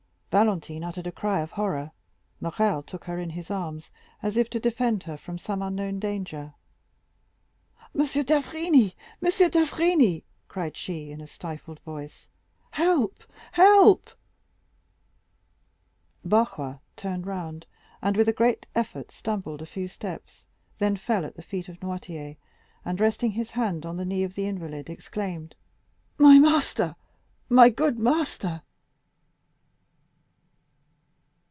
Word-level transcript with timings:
Valentine 0.31 0.81
uttered 0.81 1.05
a 1.07 1.11
cry 1.11 1.41
of 1.41 1.51
horror; 1.51 1.91
Morrel 2.39 2.81
took 2.81 3.03
her 3.03 3.19
in 3.19 3.31
his 3.31 3.51
arms, 3.51 3.91
as 4.23 4.37
if 4.37 4.49
to 4.49 4.61
defend 4.61 5.03
her 5.03 5.17
from 5.17 5.37
some 5.37 5.61
unknown 5.61 5.99
danger. 5.99 6.53
"M. 7.93 8.05
d'Avrigny, 8.05 8.95
M. 9.21 9.49
d'Avrigny," 9.49 10.23
cried 10.47 10.77
she, 10.77 11.11
in 11.11 11.19
a 11.19 11.27
stifled 11.27 11.81
voice. 11.81 12.29
"Help, 12.69 13.25
help!" 13.51 14.11
Barrois 16.23 16.77
turned 16.95 17.27
round 17.27 17.65
and 18.01 18.15
with 18.15 18.29
a 18.29 18.33
great 18.33 18.65
effort 18.73 19.11
stumbled 19.11 19.61
a 19.61 19.65
few 19.65 19.89
steps, 19.89 20.45
then 20.79 20.95
fell 20.95 21.25
at 21.25 21.35
the 21.35 21.43
feet 21.43 21.67
of 21.67 21.81
Noirtier, 21.81 22.37
and 22.85 23.01
resting 23.01 23.31
his 23.31 23.51
hand 23.51 23.85
on 23.85 23.97
the 23.97 24.05
knee 24.05 24.23
of 24.23 24.35
the 24.35 24.47
invalid, 24.47 24.89
exclaimed: 24.89 25.55
"My 26.17 26.39
master, 26.39 26.95
my 27.49 27.67
good 27.67 27.99
master!" 27.99 28.61